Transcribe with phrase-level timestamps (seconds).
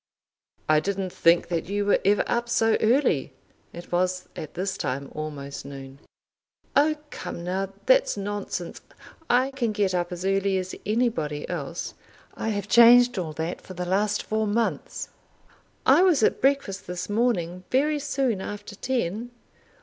[0.67, 3.33] "I didn't think that you were ever up so early."
[3.71, 5.99] It was at this time almost noon.
[6.75, 8.81] "Oh, come now, that's nonsense.
[9.29, 11.93] I can get up as early as anybody else.
[12.33, 15.09] I have changed all that for the last four months.
[15.85, 19.29] I was at breakfast this morning very soon after ten."